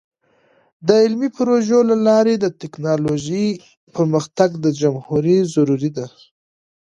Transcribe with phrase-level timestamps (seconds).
[0.87, 3.47] د علمي پروژو له لارې د ټیکنالوژۍ
[3.95, 6.07] پرمختګ د جمهوری ضروری دی.